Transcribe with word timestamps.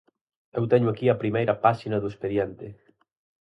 Eu 0.57 0.63
teño 0.71 0.87
aquí 0.89 1.05
a 1.09 1.19
primeira 1.23 1.59
páxina 1.65 1.97
do 2.01 2.11
expediente. 2.13 2.67